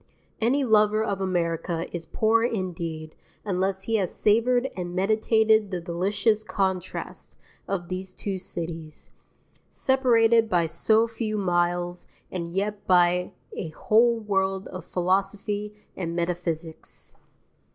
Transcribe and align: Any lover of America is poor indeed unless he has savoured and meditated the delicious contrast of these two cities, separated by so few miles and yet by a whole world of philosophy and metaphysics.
Any 0.39 0.63
lover 0.63 1.03
of 1.03 1.21
America 1.21 1.85
is 1.95 2.07
poor 2.07 2.43
indeed 2.43 3.13
unless 3.45 3.83
he 3.83 3.97
has 3.97 4.11
savoured 4.11 4.67
and 4.75 4.95
meditated 4.95 5.69
the 5.69 5.79
delicious 5.79 6.43
contrast 6.43 7.37
of 7.67 7.87
these 7.87 8.15
two 8.15 8.39
cities, 8.39 9.11
separated 9.69 10.49
by 10.49 10.65
so 10.65 11.07
few 11.07 11.37
miles 11.37 12.07
and 12.31 12.51
yet 12.55 12.87
by 12.87 13.33
a 13.55 13.69
whole 13.69 14.19
world 14.19 14.67
of 14.69 14.85
philosophy 14.85 15.71
and 15.95 16.15
metaphysics. 16.15 17.15